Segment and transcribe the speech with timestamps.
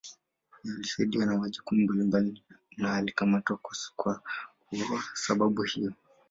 [0.63, 2.43] Yeye alisaidia na majukumu mbalimbali
[2.77, 3.57] na alikamatwa
[3.95, 4.21] kuwa
[5.13, 5.93] sababu hiyo.